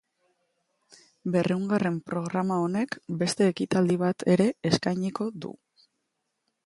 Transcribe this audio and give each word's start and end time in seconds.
Berrehungarren 1.35 1.99
programa 2.11 2.57
honek 2.63 2.97
beste 3.21 3.51
ekitaldi 3.53 3.99
bat 4.05 4.27
ere 4.37 4.49
eskainiko 4.71 5.29
du. 5.45 5.53